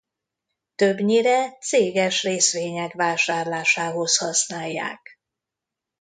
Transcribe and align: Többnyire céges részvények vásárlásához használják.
Többnyire 0.75 1.57
céges 1.59 2.23
részvények 2.23 2.93
vásárlásához 2.93 4.17
használják. 4.17 5.01